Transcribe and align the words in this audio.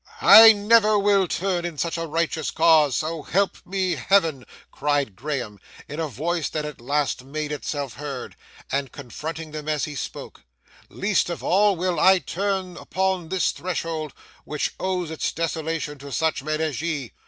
'I 0.19 0.53
never 0.53 0.97
will 0.97 1.27
turn 1.27 1.63
in 1.63 1.77
such 1.77 1.95
a 1.95 2.07
righteous 2.07 2.49
cause, 2.49 2.95
so 2.95 3.21
help 3.21 3.63
me 3.67 3.91
Heaven!' 3.91 4.45
cried 4.71 5.15
Graham, 5.15 5.59
in 5.87 5.99
a 5.99 6.07
voice 6.07 6.49
that 6.49 6.65
at 6.65 6.81
last 6.81 7.23
made 7.23 7.51
itself 7.51 7.93
heard, 7.97 8.35
and 8.71 8.91
confronting 8.91 9.51
them 9.51 9.69
as 9.69 9.85
he 9.85 9.93
spoke. 9.93 10.41
'Least 10.89 11.29
of 11.29 11.43
all 11.43 11.75
will 11.75 11.99
I 11.99 12.17
turn 12.17 12.77
upon 12.77 13.29
this 13.29 13.51
threshold 13.51 14.11
which 14.43 14.73
owes 14.79 15.11
its 15.11 15.31
desolation 15.31 15.99
to 15.99 16.11
such 16.11 16.41
men 16.41 16.61
as 16.61 16.81
ye. 16.81 17.11